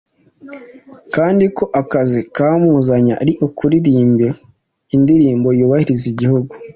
kandi 1.15 1.45
ko 1.55 1.63
akazi 1.81 2.19
kamuzanye 2.35 3.13
ari 3.21 3.33
ukuririmba 3.47 4.27
indirimbo 4.95 5.47
yubahiriza 5.59 6.05
igihugu. 6.13 6.53